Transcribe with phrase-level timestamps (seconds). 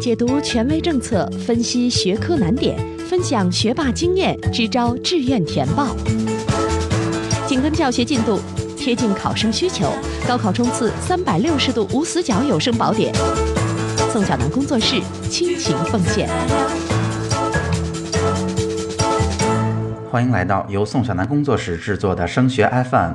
[0.00, 2.74] 解读权威政策，分析学科难点，
[3.06, 5.94] 分享学霸经验，支招志愿填报。
[7.46, 8.40] 紧跟教学进度，
[8.78, 9.92] 贴近考生需求，
[10.26, 13.14] 高考冲刺三百六十度无死角有声宝典。
[14.10, 16.30] 宋小楠工作室倾情奉献。
[20.10, 23.12] 欢迎来到由宋小楠工作室制作的升学 FM，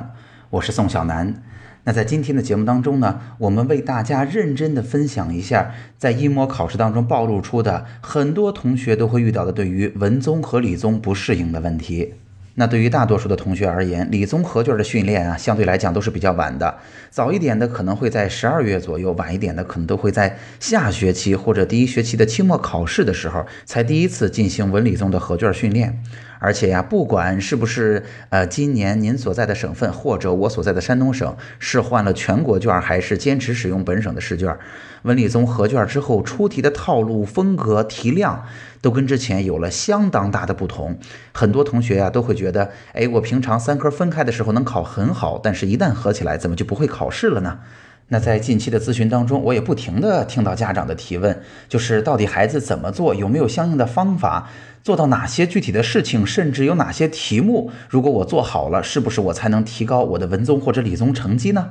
[0.50, 1.42] 我是宋小南。
[1.82, 12.14] 那在今天的节目当中呢，我们为大家认真的分享一下，在一模考试当中暴露出的很多同学都会遇到的对于文综和理综不适应的问题。
[12.58, 16.78] 那对于大多数的同学而言，理综合卷的训练啊，相对来讲都是比较晚的。
[17.10, 26.02] 早一点的可能会在十二月左右，晚一点的可能都会在下学期或者第一学期的期末考试的时候，才第一次进行文理综的合卷训练。
[26.38, 34.56] 而且呀，不管是不是呃，今年您所在的省份或者我所在的山东省是换了全国卷，还是坚持使用本省的试卷，
[35.02, 38.44] 文理综合卷之后出题的套路、风格、题量
[38.80, 40.98] 都跟之前有了相当大的不同。
[41.32, 47.60] 很多同学呀都会觉得，哎，我平常三科分开的时候能考很好，但是一旦合起来，怎么就不会考试了呢？
[48.08, 54.48] 那在近期的咨询当中，我也不停地听到家长的提问，就是到底孩子怎么做，有没有相应的方法？
[54.84, 61.70] 做到哪些具体的事情，甚至有哪些题目，如果我做好了，是不是我才能提高我的文综或者理综成绩呢？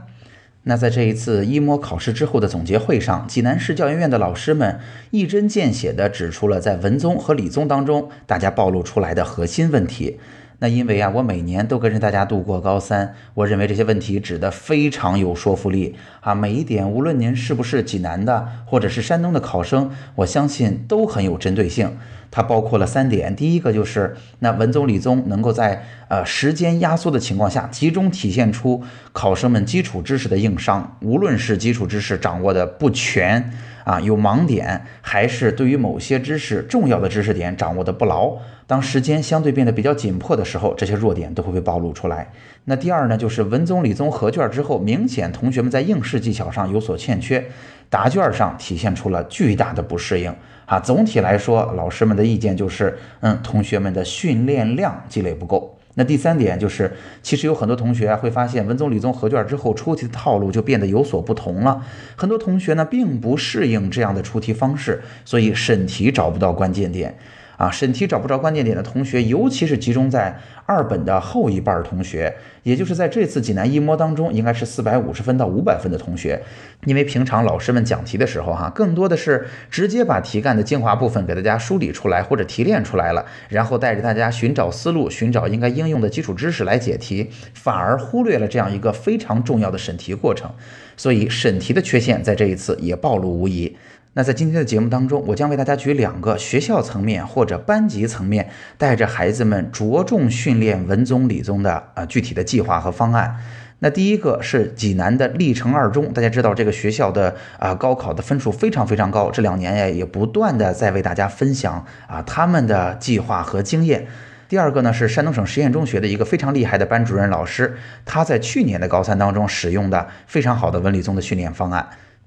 [0.63, 4.80] 那在这一次一模考试之后的总结会上，济南市教研院的老师们
[5.11, 10.19] 一针见血地指出了在文综和理综当中大家暴露出来的核心问题。
[10.66, 21.95] 那因为啊，我每年都跟着大家度过高三，我认为这些问题指的非常有说服力啊，每一点无论您是不是济南的或者是山东的考生，我相信都很有针对性。
[22.29, 33.51] 它包括了三点，第一个就是那文综理综能够在呃时间压缩的情况下，集中体现出考生们基础知识的硬伤，无论是基础知识掌握的不全
[33.83, 38.37] 啊，有盲点，还是对于某些知识重要的知识点掌握的不牢。
[38.67, 42.31] 当时间相对变得比较紧迫的时候，这些弱点都会被暴露出来。
[42.67, 47.45] 那第二呢，就是文综理综合卷之后，明显同学们在应试技巧上有所欠缺，
[47.91, 50.34] 答卷上体现出了巨大的不适应
[50.66, 50.79] 啊。
[50.79, 55.78] 总体来说，老师们的意见就是，嗯，同学们的训练量积累不够。
[55.94, 56.91] 那第三点就是，
[57.22, 61.85] 其实有很多同学会发现，文综理综合卷之后出题的套路就变得有所不同了。
[62.16, 67.16] 很多同学呢，并不适应这样的出题方式，所以审题找不到关键点。
[67.57, 76.41] 啊，审题找不着关键点的同学，尤其是集中在二本的后一半同学，也就是在这次济南一模当中，应该是四百五十分到五百分的同学。
[76.85, 90.51] 因为平常老师们讲题的时候，哈，更多的是直接把题干的精华部分给大家梳理出来或者提炼出来了，然后带着大家寻找思路，寻找应该应用的基础知识来解题，反而忽略了这样一个非常重要的审题过程。
[90.97, 93.75] 所以审题的缺陷在这一次也暴露无遗。
[94.17, 103.35] 那在今天的节目当中，我将为大家举两个学校层面或者班级层面，带着孩子们着重训练文综理综的啊具体的计划和方案。
[103.79, 114.07] 那第一个是济南的历城二中，大家知道这个学校的啊高考的分数非常非常高，这两年呀也不断的在为大家分享啊他们的计划和经验。
[114.47, 121.85] 第二个呢是山东省实验中学的一个非常厉害的班主任老师，他在去年的高三当中使用的非常好的文理综的训练方案。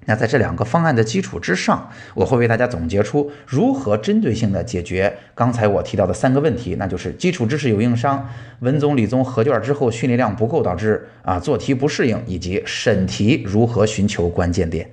[0.09, 8.27] 那在这两个方案的基础之上，我会为大家总结出如何针对性的解决刚才我提到的三个问题，那就是基础知识有硬伤、
[8.61, 14.89] 文综理综合卷之后训练量不够导致啊做题不适应，以及审题如何寻求关键点。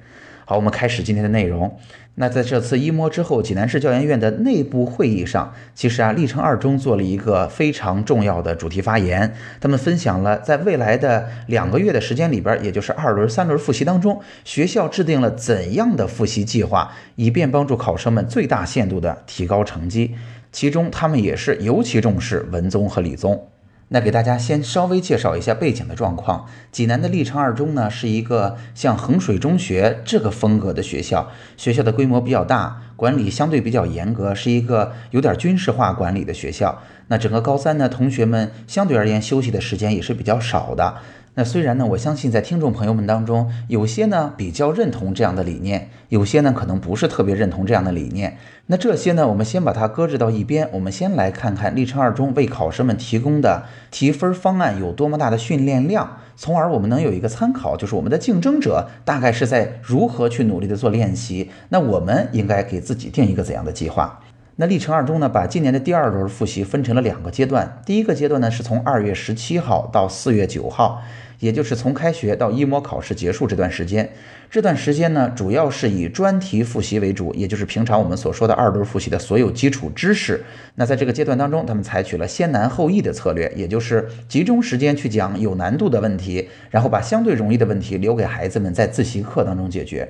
[0.48, 1.76] 好，我们开始今天的内容。
[2.14, 9.34] 那在这次一模之后，济南市教研院的内部会议上，其实啊，历城二中做了一个非常重要的主题发言。
[9.60, 20.14] 他们分享了在未来的两个月的时间里边，也就是二轮、三轮复习当中，学校制定了怎样的复习计划，以便帮助考生们最大限度的提高成绩。
[20.52, 23.48] 其中，他们也是尤其重视文综和理综。
[23.88, 26.46] 那给大家先稍微介绍一下背景的状况。
[26.72, 36.82] 济南的历城二中呢，是一个像衡水中学这个风格的学校，学校的规模比较大，管理相对比较严格，是一个有点军事化管理的学校。
[37.08, 40.96] 那整个高三呢，同学们相对而言休息的时间也是比较少的。
[41.38, 48.38] 那虽然呢，我相信在听众朋友们当中，有些呢比较认同这样的理念，有些呢可能不是特别认同这样的理念。
[48.68, 61.50] 那这些呢，我们先把它搁置到一边，我们先来看看历城二中为考生们提供的提分方案有多么大的训练量，从而我们能有一个参考，就是我们的竞争者大概是在如何去努力的做练习。
[61.68, 64.20] 那我们应该给自己定一个怎样的计划？
[64.58, 67.82] 那历程二中呢，把今年的第二轮复习分成了两个阶段。
[67.84, 71.02] 第一个阶段呢，是从二月十七号到四月九号，
[71.38, 74.10] 也就是从开学到一模考试结束这段时间。
[74.48, 80.44] 这段时间呢，主要是以专题复习为主，也就是平常我们所说的二轮复习的所有基础知识。
[80.76, 90.08] 那在这个阶段当中，他们采取了先难后易的策略，也就是集中时间去讲有难度的问题，然后把相对容易的问题留给孩子们在自习课当中解决。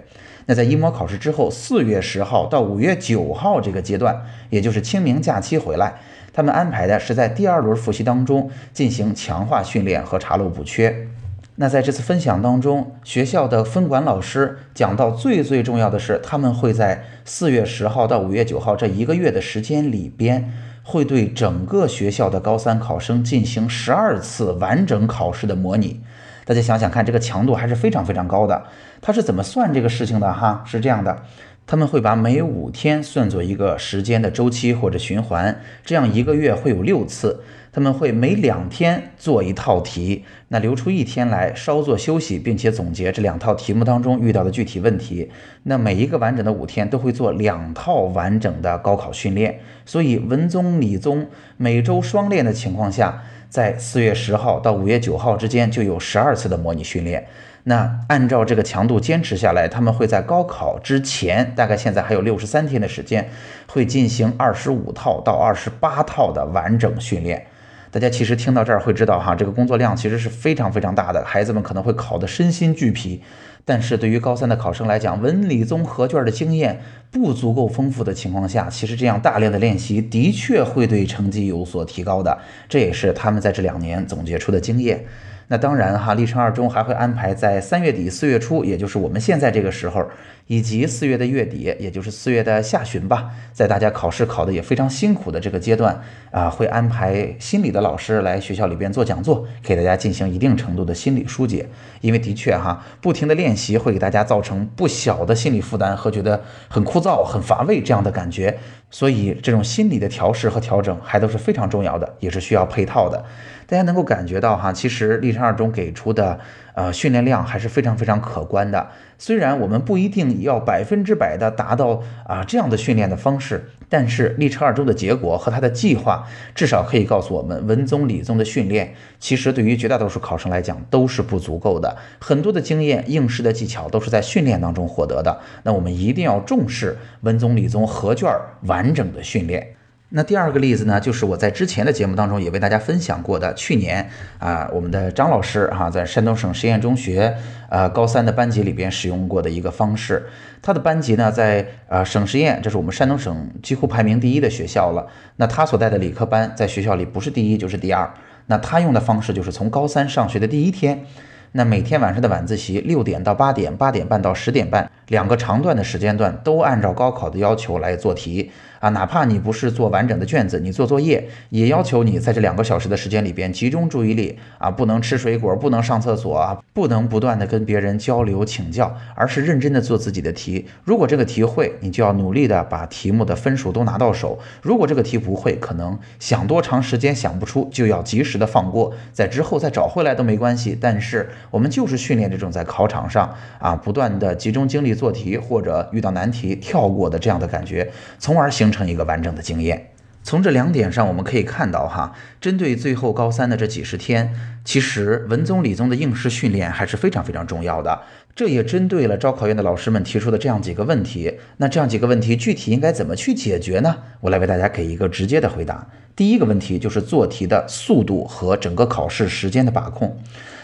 [0.49, 5.95] 那在一模考试之后，四月十号到五月九号这个阶段，也就是清明假期回来，
[6.37, 11.09] 他们安排的是在第二轮复习当中进行强化训练和查漏补缺。
[11.55, 20.53] 那在这次分享当中，学校的分管老师讲到最最重要的是，他们会在四月十号到五月九号这一个月的时间里边，
[20.83, 26.03] 会对整个学校的高三考生进行十二次完整考试的模拟。
[26.45, 28.63] 大家想想看，这个强度还是非常非常高的。
[29.01, 30.31] 他是怎么算这个事情的？
[30.31, 31.23] 哈，是这样的，
[31.67, 37.43] 他们会把每五天算作一个时间的周期或者循环，这样一个月会有六次。
[37.73, 45.31] 他们会每两天做一套题，那留出一天来稍作休息，并且总结这两套题目当中遇到的具体问题。
[45.65, 49.61] 那每一个完整的五天都会做两套完整的高考训练。
[49.85, 51.27] 所以文综、理综
[51.59, 53.25] 每周双练的情况下。
[53.49, 57.25] 在四月十号到五月九号之间就有十二次的模拟训练。
[57.69, 63.29] 那按照这个强度坚持下来，他们会在高考之前，大概现在还有六十三天的时间，
[63.67, 67.45] 会进行二十五套到二十八套的完整训练。
[67.91, 73.21] 大家其实听到这儿会知道哈，这个工作量其实是非常非常大的，孩子们可能会考得身心俱疲。
[73.65, 76.81] 但是对于高三的考生来讲，文理综合卷的经验
[77.11, 85.05] 不足够丰富的情况下，其实这样大量的练习的确会对成绩有所提高的，这也是他们在这两年总结出的经验。
[85.49, 90.05] 那当然哈，历城二中还会安排在三月底四月初，也就是我们现在这个时候，
[90.47, 96.01] 以及四月的月底，也就是四月的下旬吧，在大家考试考的也非常辛苦的这个阶段
[96.31, 101.69] 啊，会安排心理的老师来学校里边做讲座，给大家进行一定程度的心理疏解。
[102.01, 108.57] 因为的确哈，不停的练习会给大家造成不小的心理负担和觉得很枯燥、很乏味这样的感觉，
[108.91, 113.25] 所以这种心理的调试和调整还都是非常重要的，也是需要配套的。
[113.67, 116.39] 大家能够感觉到哈，其实历程二中给出的
[116.77, 118.87] 呃训练量还是非常非常可观的。
[119.19, 131.97] 虽然我们不一定要百分之百的达到啊这样的训练的方式，但是历程二中的结果和他的计划，至少可以告诉我们，文综理综的训练其实对于绝大多数考生来讲都是不足够的。
[132.21, 135.41] 很多的经验、应试的技巧都是在训练当中获得的。
[135.63, 138.31] 那我们一定要重视文综理综合卷
[138.65, 139.76] 完整的训练。
[140.11, 144.09] 那第二个例子呢，就是我在之前的节目当中也为大家分享过的，去年
[144.39, 147.37] 啊，我们的张老师哈，在山东省实验中学
[147.69, 150.25] 呃高三的班级里边使用过的一个方式。
[150.63, 155.09] 他的班级呢，在呃省实验，这是我们山东省几乎排名第一的学校了。
[155.37, 158.09] 那他所带的理科班在学校里不是第一就是第二。
[158.47, 161.05] 那他用的方式就是从高三上学的第一天，
[161.51, 168.53] 那每天晚上的晚自习六点到八点，八点半到十点半，两个长段的时间段都按照高考的要求来做题。
[168.87, 180.67] 啊，哪怕你不是做完整的卷子，你做作业也要求你在这两个小时的时间里边集中注意力啊，不能吃水果，不能上厕所啊，不能不断的跟别人交流请教，而是认真的做自己的题。
[180.85, 190.79] 如果这个题会，你就要努力的把题目的分数都拿到手；如果这个题不会，可能想多长时间想不出，就要及时的放过，在之后再找回来都没关系。
[190.81, 197.91] 但是我们就是训练这种在考场上啊，不断的集中精力做题，或者遇到难题跳过的这样的感觉，
[198.21, 198.71] 从而形。
[198.76, 199.93] 成成一个完整的经验。
[200.23, 208.01] 从这两点上，我们可以看到，哈，针对最后高三的这几十天，其实文综理综的应试训练还是非常非常重要的。
[208.35, 211.39] 这也针对了招考院的老师们提出的这样几个问题。
[211.59, 213.97] 那这样几个问题具体应该怎么去解决呢？
[214.21, 215.87] 我来为大家给一个直接的回答。
[216.17, 220.19] 第一个问题就是做题的速度和整个考试时间的把控。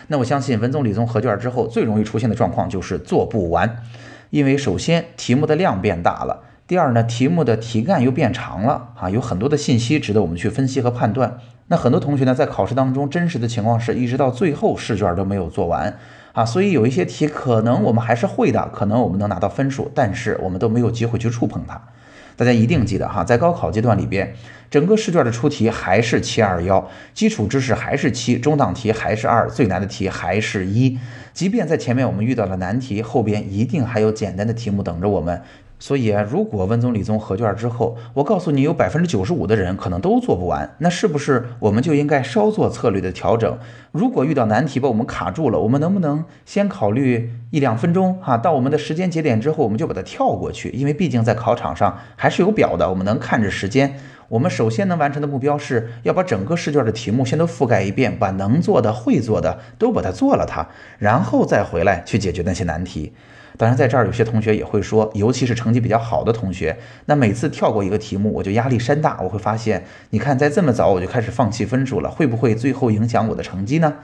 [0.09, 3.85] 那我相信文综理综合卷之后最容易出现的状况就是做不完，
[4.31, 6.43] 因为首先题目的量变大了。
[6.67, 11.39] 第二呢，题目的题干又变长了啊，有很多的信息值得我们去分析和判断。
[11.67, 15.99] 那很多同学呢，在考试当中，真实的情况是一直到最后试卷都没有做完
[16.33, 21.81] 啊，所以有一些题可能我们还是会的，可能我们能拿到分数，但是我们都没有机会去触碰它。
[22.37, 24.35] 大家一定记得哈，在高考阶段里边，
[24.71, 30.99] 整个试卷的出题还是七二幺，基础知识还是七，中档题还是二，最难的题还是一。
[31.35, 35.43] 即便在前面我们遇到了难题，后边一定还有简单的题目等着我们。
[35.83, 43.59] 所以啊，如果温总理综合卷之后，我告诉你有百分之九十五的人可能都做不完，那是不是我们就应该稍做策略的调整？
[43.91, 48.37] 如果遇到难题把我们卡住了，我们能不能先考虑一两分钟哈？
[48.37, 53.93] 到我们的时间节点之后，我们就把它跳过去，因为毕竟在考场上还是有表的，我们能看着时间。
[54.29, 60.65] 我们首先能完成的目标是要把整个试卷的题目先都覆盖一遍，把能做的、会做的都把它做了它，
[61.01, 63.13] 然后再回来去解决那些难题。
[63.59, 69.21] 当然，在这儿有些同学也会说，尤其是成绩比较好的同学，那每次跳过一个题目，我就压力山大。
[69.23, 73.95] 我会发现，你看，在这么早我就开始放弃分数了，会不会最后影响我的成绩呢？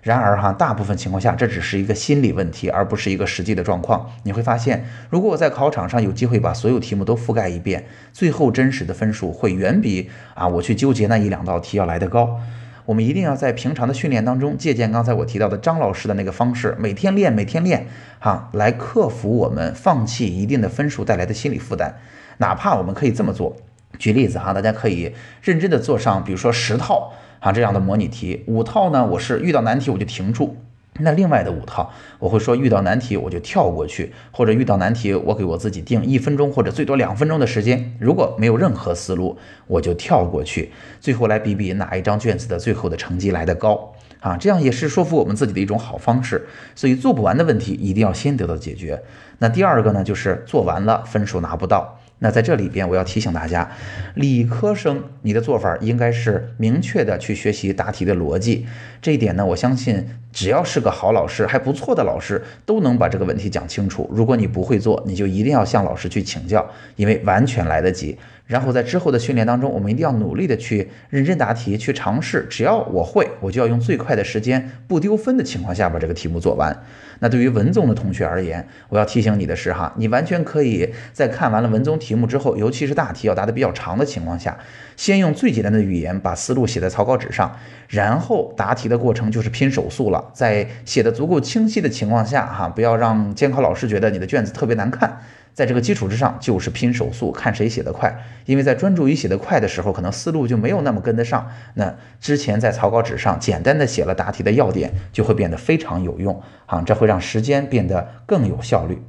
[0.00, 4.08] 然而哈，大部分情况下，这只是一个心理问题，而不是一个实际的状况。
[4.22, 12.40] 你会发现，如果我在考场上有机会把所有题目都覆盖一遍，最后真实的分数会远比啊我去纠结那一两道题要来得高。
[12.88, 17.86] 我们一定要在平常的训练当中借鉴刚才我提到的张老师的那个方式，每天练，每天练，
[18.18, 21.94] 哈，来克服我们放弃一定的分数带来的心理负担。
[22.38, 23.54] 哪怕我们可以这么做，
[23.98, 30.56] 举例子哈，大家可以认真的做上，比如说十套啊这样的模拟题，五套呢，我是遇到难题我就停住。
[31.00, 46.46] 那另外的五套，我会说遇到难题我就跳过去，或者遇到难题我给我自己定一分钟或者最多两分钟的时间，如果没有任何思路，我就跳过去，最后来比比哪一张卷子的最后的成绩来得高啊，这样也是说服我们自己的一种好方式。
[46.74, 49.02] 所以做不完的问题一定要先得到解决。
[49.38, 52.00] 那第二个呢，就是做完了分数拿不到。
[52.20, 53.70] 那在这里边，我要提醒大家，
[54.16, 58.66] 理科生你的做法应该是明确的去学习答题的逻辑。
[59.00, 64.08] 这一点呢，我相信只要是个好老师，还不错的老师，都能把这个问题讲清楚。
[64.12, 68.16] 如果你不会做，你就一定要向老师去请教，因为完全来得及。
[68.46, 72.46] 然后在之后的训练当中，我们一定要努力的去认真答题，去尝试。
[72.48, 76.74] 只要我会，我就要用最快的时间，不丢分的情况下把这个题目做完。
[77.20, 84.56] 那对于文综的同学而言，我要提醒你的是哈，你完全可以在看完了文综题目之后，尤其是大题要答的比较长的情况下，
[84.98, 90.32] 先用最简单的语言把思路写在草稿纸上，然后答题的过程就是拼手速了。
[90.34, 95.20] 在写的足够清晰的情况下哈，不要让监考老师觉得你的卷子特别难看。
[95.54, 98.12] 在这个基础之上，就是拼手速，看谁写得快。
[98.44, 101.48] 因为在专注于写得快的时候，可能思路就没有那么跟得上。
[101.74, 109.00] 那之前在草稿纸上简单的写了答题的要点，就会变得非常有用啊，这会让时间变得更有效率。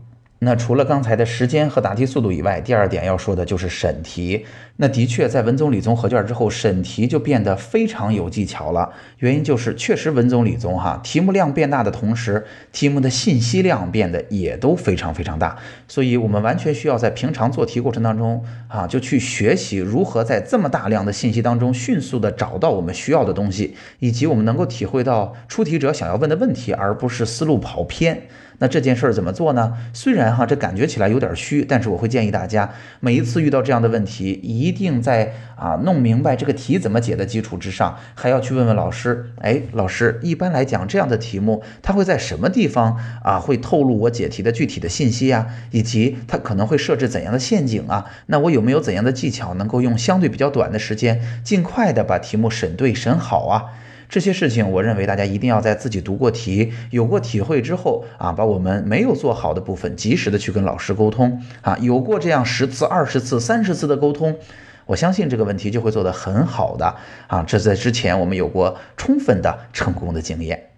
[0.41, 4.45] 那除了刚才的时间和答题速度以外，第二点要说的就是审题。
[4.77, 8.89] 那的确，在文综理综合卷之后，审题就变得非常有技巧了。
[9.17, 15.57] 原因就是，确实文综理综哈，题目量变大的同时，题目的信息量变得也都非常非常大。
[15.89, 28.21] 所以，我们完全需要在平常做题过程当中啊，就去学习如何在这么大量的信息当中，迅速的找到我们需要的东西，以及我们能够体会到出题者想要问的问题，而不是思路跑偏。
[28.59, 29.73] 那这件事儿怎么做呢？
[29.93, 39.31] 虽然哈这感觉起来有点虚，但是我会建议大家，每一次遇到这样的问题，一定在啊弄明白这个题怎么解的基础之上，还要去问问老师。
[39.39, 48.05] 哎，老师，一般来讲这样的题目，它会在什么地方啊会透露我解题的具体的信息啊，以及它可能会设置怎样的陷阱啊？
[48.25, 53.65] 那我有没有怎样的技巧，能够用相对比较短的时间，尽快的把题目审对审好啊？
[54.09, 61.77] 这些事情，我认为大家一定要在自己读过题、有过体会之后啊，把我们没有做好的部分及时的去跟老师沟通啊。
[61.79, 64.35] 有过这样十次、二十次、三十次的沟通，
[64.87, 66.95] 我相信这个问题就会做得很好的
[67.27, 67.43] 啊。
[67.43, 70.69] 这在之前我们有过充分的成功的经验。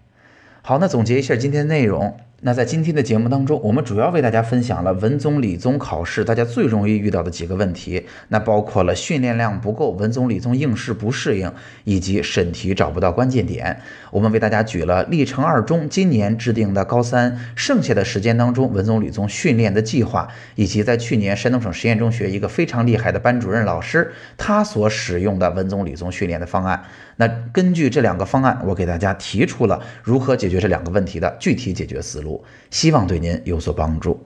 [0.60, 2.18] 好，那总结一下今天内容。
[2.44, 11.52] 那在今天的节目当中，我们主要为大家分享了文综、理综考试大家最容易遇到的几个问题，那包括了训练量不够、文综、理综应试不适应，
[11.84, 13.80] 以及审题找不到关键点。
[14.10, 26.82] 我们为大家举了历城二中今年制定的高三剩下的时间当中文综、理综训练的计划，以及在去年山东省实验中学一个非常厉害的班主任老师他所使用的文综、理综训练的方案。
[27.18, 32.31] 那根据这两个方案，我给大家提出了如何解决这两个问题的具体解决思路。
[32.70, 34.24] 希望对您有所帮助。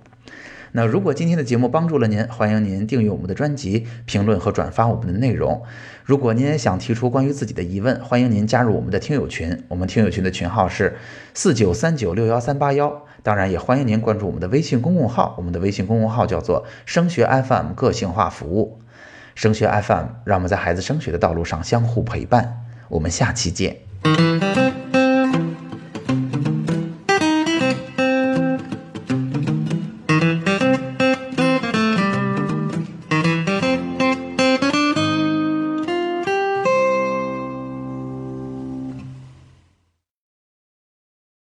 [0.72, 5.62] 那如果今天的节目帮助了您，欢迎您订阅我们的专辑、评论和转发我们的内容。
[6.04, 9.64] 如果您也想提出关于自己的疑问，欢迎您加入我们的听友群。
[9.68, 10.98] 我们听友群的群号是
[11.32, 13.06] 四九三九六幺三八幺。
[13.22, 15.34] 当然，也欢迎您关注我们的微信公共号。
[15.38, 18.78] 我们的微信公共号叫做“升学 FM 个性化服务”。
[19.34, 22.64] 升学 FM，让我们在孩子升学的道路上相互陪伴。
[22.88, 23.78] 我们下期见。